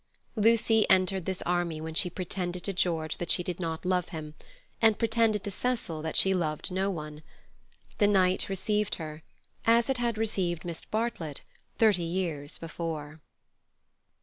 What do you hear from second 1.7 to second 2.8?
when she pretended to